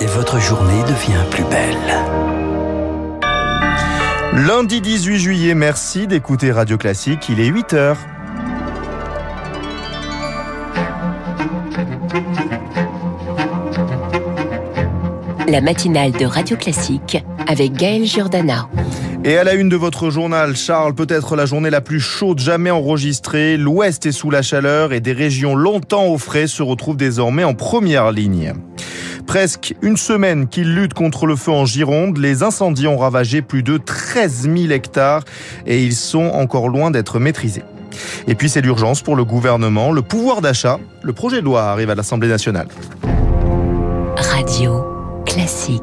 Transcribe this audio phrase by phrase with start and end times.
[0.00, 1.76] et votre journée devient plus belle.
[4.32, 7.98] Lundi 18 juillet, merci d'écouter Radio Classique, il est 8 heures.
[15.48, 18.68] La matinale de Radio Classique avec Gaël Giordana.
[19.28, 22.70] Et à la une de votre journal, Charles, peut-être la journée la plus chaude jamais
[22.70, 23.56] enregistrée.
[23.56, 27.52] L'Ouest est sous la chaleur et des régions longtemps au frais se retrouvent désormais en
[27.52, 28.52] première ligne.
[29.26, 33.64] Presque une semaine qu'ils luttent contre le feu en Gironde, les incendies ont ravagé plus
[33.64, 35.24] de 13 000 hectares
[35.66, 37.64] et ils sont encore loin d'être maîtrisés.
[38.28, 40.78] Et puis c'est l'urgence pour le gouvernement, le pouvoir d'achat.
[41.02, 42.68] Le projet de loi arrive à l'Assemblée nationale.
[44.16, 44.84] Radio
[45.26, 45.82] classique.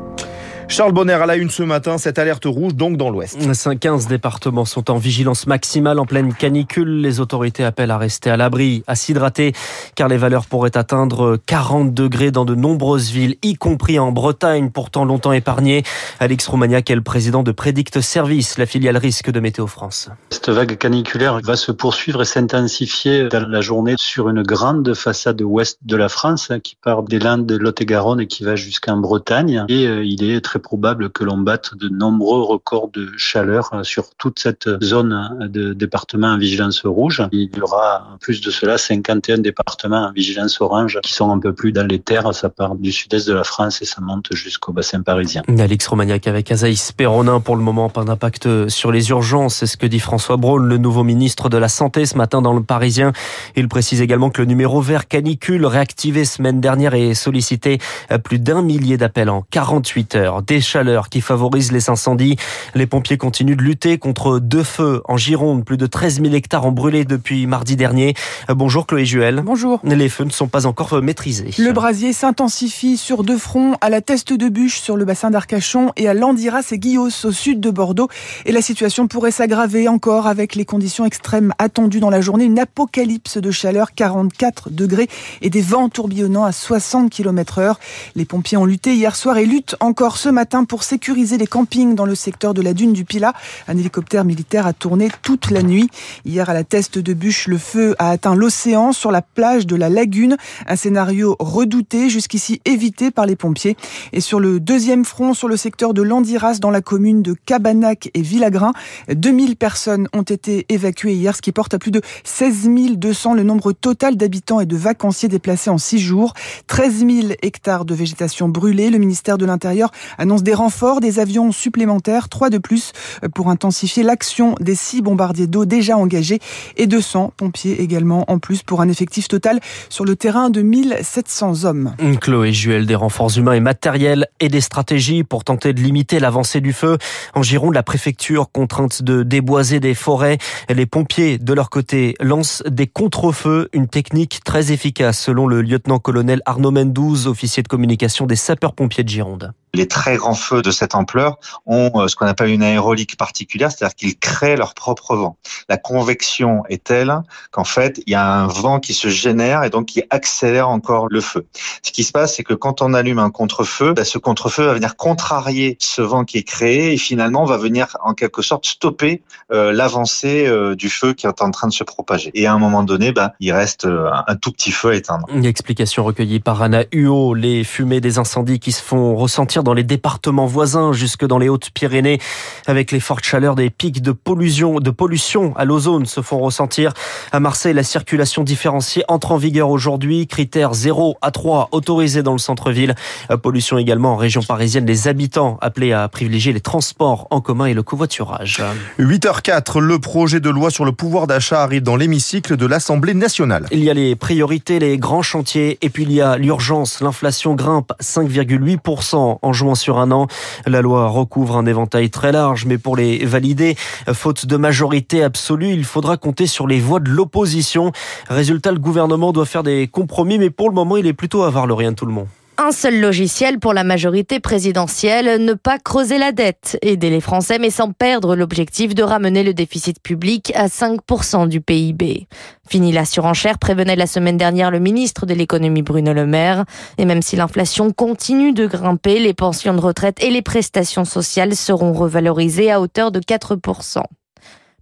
[0.74, 3.38] Charles Bonner à la une ce matin, cette alerte rouge donc dans l'Ouest.
[3.80, 7.00] 15 départements sont en vigilance maximale en pleine canicule.
[7.00, 9.54] Les autorités appellent à rester à l'abri, à s'hydrater,
[9.94, 14.72] car les valeurs pourraient atteindre 40 degrés dans de nombreuses villes, y compris en Bretagne,
[14.72, 15.84] pourtant longtemps épargnée.
[16.20, 20.10] Alex Roumaniac est le président de Predict Service, la filiale risque de Météo France.
[20.32, 25.40] Cette vague caniculaire va se poursuivre et s'intensifier dans la journée sur une grande façade
[25.44, 28.98] ouest de la France hein, qui part des Landes de Lot-et-Garonne et qui va jusqu'en
[28.98, 29.66] Bretagne.
[29.70, 34.10] Et euh, il est très probable que l'on batte de nombreux records de chaleur sur
[34.18, 37.22] toute cette zone de départements en vigilance rouge.
[37.32, 41.40] Il y aura, en plus de cela, 51 départements en vigilance orange qui sont un
[41.40, 42.34] peu plus dans les terres.
[42.34, 45.44] Ça part du sud-est de la France et ça monte jusqu'au bassin parisien.
[45.48, 47.40] Alix Romagnac avec Azaïs Perronin.
[47.40, 49.58] Pour le moment, pas d'impact sur les urgences.
[49.58, 52.54] C'est ce que dit François Braun, le nouveau ministre de la Santé, ce matin dans
[52.54, 53.12] le Parisien.
[53.56, 57.80] Il précise également que le numéro vert canicule réactivé semaine dernière et sollicité
[58.24, 62.36] plus d'un millier d'appels en 48 heures des chaleurs qui favorisent les incendies.
[62.76, 65.66] Les pompiers continuent de lutter contre deux feux en Gironde.
[65.66, 68.14] Plus de 13 000 hectares ont brûlé depuis mardi dernier.
[68.52, 69.42] Euh, bonjour Chloé Juel.
[69.44, 69.80] Bonjour.
[69.84, 71.50] Les feux ne sont pas encore maîtrisés.
[71.58, 75.92] Le brasier s'intensifie sur deux fronts, à la Teste de Bûche sur le bassin d'Arcachon
[75.98, 78.10] et à Landiras et Guillos au sud de Bordeaux.
[78.46, 82.46] Et la situation pourrait s'aggraver encore avec les conditions extrêmes attendues dans la journée.
[82.46, 85.10] Une apocalypse de chaleur, 44 degrés
[85.42, 87.80] et des vents tourbillonnants à 60 km heure.
[88.16, 91.96] Les pompiers ont lutté hier soir et luttent encore ce matin pour sécuriser les campings
[91.96, 93.34] dans le secteur de la dune du Pilat.
[93.68, 95.90] Un hélicoptère militaire a tourné toute la nuit.
[96.26, 99.76] Hier, à la teste de bûche, le feu a atteint l'océan sur la plage de
[99.76, 100.36] la lagune.
[100.68, 103.78] Un scénario redouté, jusqu'ici évité par les pompiers.
[104.12, 108.10] Et sur le deuxième front, sur le secteur de Landiras, dans la commune de Cabanac
[108.14, 108.74] et Villagrin,
[109.10, 113.44] 2000 personnes ont été évacuées hier, ce qui porte à plus de 16 200 le
[113.44, 116.34] nombre total d'habitants et de vacanciers déplacés en six jours.
[116.68, 117.10] 13 000
[117.42, 118.90] hectares de végétation brûlée.
[118.90, 119.92] Le ministère de l'Intérieur
[120.24, 125.02] annonce des renforts, des avions supplémentaires, trois de plus, euh, pour intensifier l'action des six
[125.02, 126.40] bombardiers d'eau déjà engagés
[126.78, 131.66] et 200 pompiers également en plus pour un effectif total sur le terrain de 1700
[131.66, 131.96] hommes.
[132.22, 136.62] Chloé Juel, des renforts humains et matériels et des stratégies pour tenter de limiter l'avancée
[136.62, 136.98] du feu.
[137.36, 140.38] En Gironde, la préfecture contrainte de déboiser des forêts.
[140.70, 146.42] Les pompiers, de leur côté, lancent des contre-feux, une technique très efficace selon le lieutenant-colonel
[146.46, 150.94] Arnaud Mendouze, officier de communication des sapeurs-pompiers de Gironde les très grands feux de cette
[150.94, 155.38] ampleur ont euh, ce qu'on appelle une aérolique particulière, c'est-à-dire qu'ils créent leur propre vent.
[155.68, 157.14] La convection est telle
[157.52, 161.08] qu'en fait, il y a un vent qui se génère et donc qui accélère encore
[161.10, 161.48] le feu.
[161.82, 164.74] Ce qui se passe, c'est que quand on allume un contre-feu, bah, ce contre-feu va
[164.74, 169.24] venir contrarier ce vent qui est créé et finalement va venir en quelque sorte stopper
[169.52, 172.30] euh, l'avancée euh, du feu qui est en train de se propager.
[172.36, 175.26] Et à un moment donné, bah, il reste un tout petit feu à éteindre.
[175.30, 179.74] Une explication recueillie par Anna Huot, les fumées des incendies qui se font ressentir dans
[179.74, 182.20] les départements voisins jusque dans les Hautes-Pyrénées.
[182.68, 186.94] Avec les fortes chaleurs, des pics de pollution, de pollution à l'ozone se font ressentir.
[187.32, 190.28] À Marseille, la circulation différenciée entre en vigueur aujourd'hui.
[190.28, 192.96] Critère 0 à 3 autorisé dans le centre-ville.
[193.42, 194.86] Pollution également en région parisienne.
[194.86, 198.62] Les habitants appelés à privilégier les transports en commun et le covoiturage.
[199.00, 203.68] 8h04, le projet de loi sur le pouvoir d'achat arrive dans l'hémicycle de l'Assemblée nationale.
[203.72, 207.02] Il y a les priorités, les grands chantiers et puis il y a l'urgence.
[207.02, 210.28] L'inflation grimpe 5,8% en sur un an.
[210.66, 213.76] La loi recouvre un éventail très large, mais pour les valider,
[214.12, 217.92] faute de majorité absolue, il faudra compter sur les voix de l'opposition.
[218.30, 221.92] Résultat, le gouvernement doit faire des compromis, mais pour le moment, il est plutôt rien
[221.92, 222.28] de tout le monde.
[222.60, 227.58] Un seul logiciel pour la majorité présidentielle, ne pas creuser la dette, aider les Français
[227.58, 232.28] mais sans perdre l'objectif de ramener le déficit public à 5% du PIB.
[232.70, 236.66] Fini la surenchère, prévenait la semaine dernière le ministre de l'économie Bruno Le Maire.
[237.00, 241.56] Et même si l'inflation continue de grimper, les pensions de retraite et les prestations sociales
[241.56, 244.04] seront revalorisées à hauteur de 4%.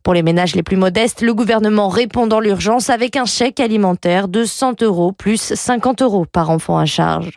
[0.04, 4.28] Pour les ménages les plus modestes, le gouvernement répond dans l'urgence avec un chèque alimentaire
[4.28, 7.36] de 100 euros plus 50 euros par enfant à charge.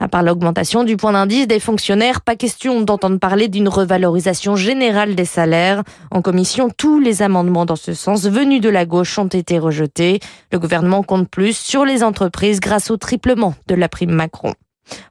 [0.00, 5.14] À part l'augmentation du point d'indice des fonctionnaires, pas question d'entendre parler d'une revalorisation générale
[5.14, 5.84] des salaires.
[6.10, 10.18] En commission, tous les amendements dans ce sens venus de la gauche ont été rejetés.
[10.50, 14.54] Le gouvernement compte plus sur les entreprises grâce au triplement de la prime Macron.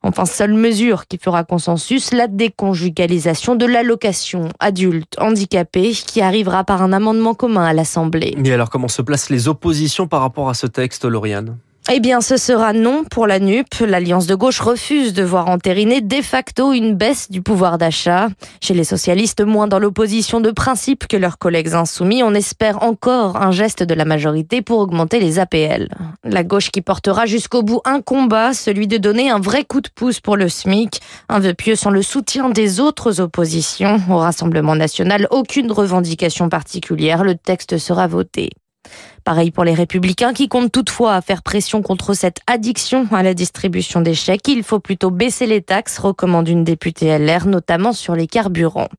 [0.04, 6.82] Enfin, seule mesure qui fera consensus, la déconjugalisation de l'allocation adulte handicapé qui arrivera par
[6.82, 8.36] un amendement commun à l'Assemblée.
[8.38, 11.58] Mais alors comment se placent les oppositions par rapport à ce texte, Lauriane?
[11.92, 13.66] Eh bien, ce sera non pour la NUP.
[13.80, 18.28] L'Alliance de gauche refuse de voir entériner de facto une baisse du pouvoir d'achat.
[18.62, 23.38] Chez les socialistes, moins dans l'opposition de principe que leurs collègues insoumis, on espère encore
[23.38, 25.90] un geste de la majorité pour augmenter les APL.
[26.32, 29.90] La gauche qui portera jusqu'au bout un combat, celui de donner un vrai coup de
[29.94, 31.02] pouce pour le SMIC.
[31.28, 34.00] Un vœu pieux sans le soutien des autres oppositions.
[34.10, 37.24] Au Rassemblement national, aucune revendication particulière.
[37.24, 38.52] Le texte sera voté.
[39.24, 44.02] Pareil pour les républicains qui comptent toutefois faire pression contre cette addiction à la distribution
[44.02, 44.48] des chèques.
[44.48, 48.90] Il faut plutôt baisser les taxes, recommande une députée LR, notamment sur les carburants.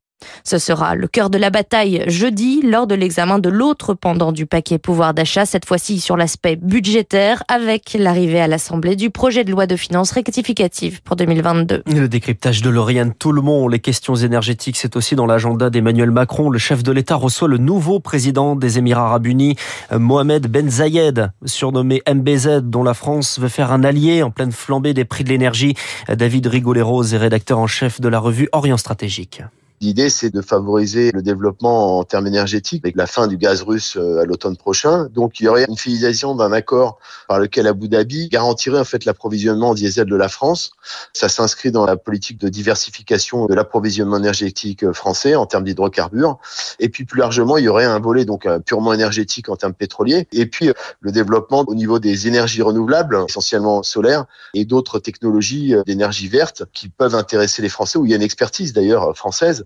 [0.43, 4.45] Ce sera le cœur de la bataille jeudi lors de l'examen de l'autre pendant du
[4.45, 9.51] paquet pouvoir d'achat, cette fois-ci sur l'aspect budgétaire avec l'arrivée à l'Assemblée du projet de
[9.51, 11.83] loi de finances rectificative pour 2022.
[11.85, 16.49] Le décryptage de Lauriane Toulmont, les questions énergétiques, c'est aussi dans l'agenda d'Emmanuel Macron.
[16.49, 19.55] Le chef de l'État reçoit le nouveau président des Émirats arabes unis,
[19.91, 24.93] Mohamed Ben Zayed, surnommé MBZ, dont la France veut faire un allié en pleine flambée
[24.93, 25.75] des prix de l'énergie.
[26.09, 29.41] David Rigoleros est rédacteur en chef de la revue Orient Stratégique.
[29.81, 33.97] L'idée, c'est de favoriser le développement en termes énergétiques avec la fin du gaz russe
[33.97, 35.07] euh, à l'automne prochain.
[35.11, 39.05] Donc, il y aurait une finalisation d'un accord par lequel Abu Dhabi garantirait en fait
[39.05, 40.69] l'approvisionnement en diesel de la France.
[41.13, 46.37] Ça s'inscrit dans la politique de diversification de l'approvisionnement énergétique français en termes d'hydrocarbures.
[46.77, 49.73] Et puis, plus largement, il y aurait un volet donc euh, purement énergétique en termes
[49.73, 50.27] pétroliers.
[50.31, 55.73] Et puis, euh, le développement au niveau des énergies renouvelables, essentiellement solaires, et d'autres technologies
[55.87, 59.65] d'énergie verte qui peuvent intéresser les Français, où il y a une expertise d'ailleurs française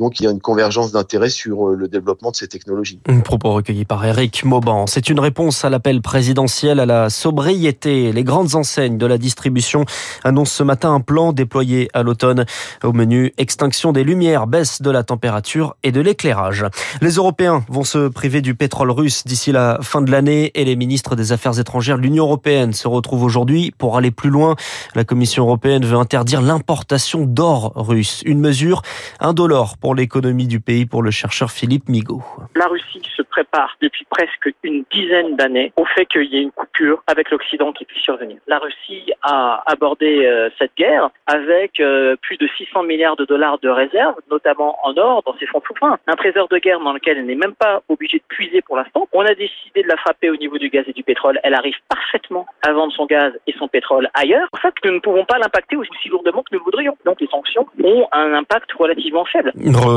[0.00, 3.00] donc il y a une convergence d'intérêt sur euh, le développement de ces technologies.
[3.06, 4.86] Un propos recueilli par Eric Mauban.
[4.86, 8.10] C'est une réponse à l'appel présidentiel à la sobriété.
[8.10, 9.84] Les grandes enseignes de la distribution
[10.24, 12.46] annoncent ce matin un plan déployé à l'automne.
[12.82, 16.64] Au menu, extinction des lumières, baisse de la température et de l'éclairage.
[17.02, 20.76] Les Européens vont se priver du pétrole russe d'ici la fin de l'année et les
[20.76, 24.56] ministres des Affaires étrangères de l'Union européenne se retrouvent aujourd'hui pour aller plus loin.
[24.94, 28.22] La Commission européenne veut interdire l'importation d'or russe.
[28.24, 28.80] Une mesure
[29.20, 32.22] indolore pour l'économie du pays pour le chercheur Philippe Migaud.
[32.54, 36.50] La Russie se prépare depuis presque une dizaine d'années au fait qu'il y ait une
[36.52, 38.38] coupure avec l'Occident qui puisse survenir.
[38.46, 43.58] La Russie a abordé euh, cette guerre avec euh, plus de 600 milliards de dollars
[43.58, 45.98] de réserves, notamment en or dans ses fonds souverains.
[46.06, 49.08] Un trésor de guerre dans lequel elle n'est même pas obligée de puiser pour l'instant.
[49.12, 51.38] On a décidé de la frapper au niveau du gaz et du pétrole.
[51.42, 54.48] Elle arrive parfaitement à vendre son gaz et son pétrole ailleurs.
[54.52, 56.96] En fait, nous ne pouvons pas l'impacter aussi lourdement que nous voudrions.
[57.04, 59.52] Donc les sanctions ont un impact relativement faible.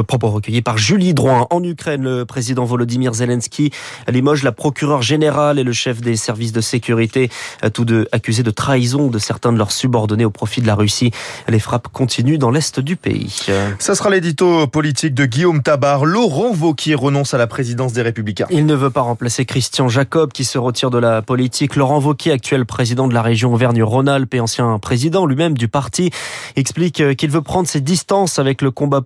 [0.08, 1.48] Propos recueillis par Julie Drouin.
[1.50, 3.72] En Ukraine, le président Volodymyr Zelensky
[4.08, 7.30] limoge la procureure générale et le chef des services de sécurité,
[7.74, 11.12] tous deux accusés de trahison de certains de leurs subordonnés au profit de la Russie.
[11.48, 13.46] Les frappes continuent dans l'est du pays.
[13.80, 16.06] Ça sera l'édito politique de Guillaume Tabar.
[16.06, 18.48] Laurent Vauquier renonce à la présidence des Républicains.
[18.50, 21.76] Il ne veut pas remplacer Christian Jacob qui se retire de la politique.
[21.76, 26.12] Laurent Vauquier, actuel président de la région Auvergne-Rhône-Alpes et ancien président lui-même du parti,
[26.56, 29.02] explique qu'il veut prendre ses distances avec le combat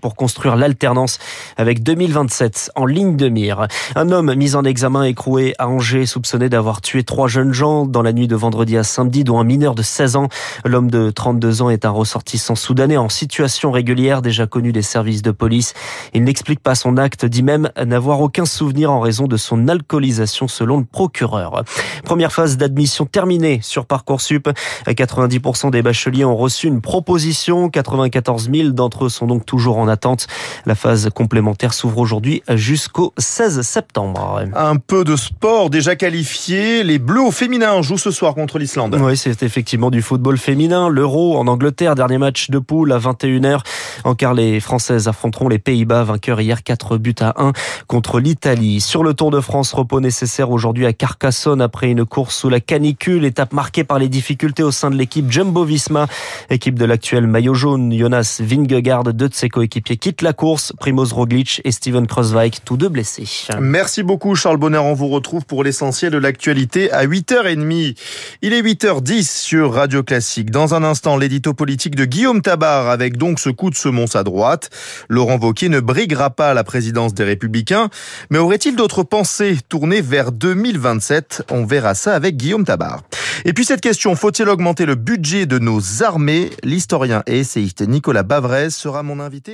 [0.00, 1.18] pour construire l'alternance
[1.56, 3.66] avec 2027 en ligne de mire.
[3.94, 8.02] Un homme mis en examen écroué à Angers, soupçonné d'avoir tué trois jeunes gens dans
[8.02, 10.28] la nuit de vendredi à samedi, dont un mineur de 16 ans.
[10.64, 15.22] L'homme de 32 ans est un ressortissant soudanais en situation régulière, déjà connu des services
[15.22, 15.74] de police.
[16.14, 20.48] Il n'explique pas son acte, dit même n'avoir aucun souvenir en raison de son alcoolisation
[20.48, 21.64] selon le procureur.
[22.04, 24.48] Première phase d'admission terminée sur Parcoursup.
[24.86, 27.68] 90% des bacheliers ont reçu une proposition.
[27.68, 30.26] 94 000 d'entre eux sont donc toujours en attente.
[30.66, 34.44] La phase complémentaire s'ouvre aujourd'hui jusqu'au 16 septembre.
[34.54, 36.84] Un peu de sport déjà qualifié.
[36.84, 38.96] Les Bleus au féminin jouent ce soir contre l'Islande.
[39.00, 40.88] Oui, c'est effectivement du football féminin.
[40.88, 43.60] L'Euro en Angleterre, dernier match de poule à 21h.
[44.04, 47.52] En quart, les Françaises affronteront les Pays-Bas, vainqueurs hier 4 buts à 1
[47.86, 48.80] contre l'Italie.
[48.80, 52.60] Sur le Tour de France, repos nécessaire aujourd'hui à Carcassonne après une course sous la
[52.60, 56.06] canicule, étape marquée par les difficultés au sein de l'équipe Jumbo-Visma,
[56.50, 60.72] équipe de l'actuel maillot jaune Jonas Vingegaard de de ses coéquipiers quittent la course.
[60.80, 63.28] Primoz Roglic et Steven Kreuzweig, tous deux blessés.
[63.60, 64.78] Merci beaucoup Charles Bonner.
[64.78, 67.96] On vous retrouve pour l'essentiel de l'actualité à 8h30.
[68.42, 70.50] Il est 8h10 sur Radio Classique.
[70.50, 74.24] Dans un instant, l'édito politique de Guillaume Tabar avec donc ce coup de semonce à
[74.24, 74.70] droite.
[75.08, 77.88] Laurent Wauquiez ne briguera pas la présidence des Républicains,
[78.30, 83.02] mais aurait-il d'autres pensées tournées vers 2027 On verra ça avec Guillaume Tabar.
[83.44, 86.50] Et puis cette question, faut-il augmenter le budget de nos armées?
[86.64, 89.51] L'historien et essayiste Nicolas Bavrez sera mon invité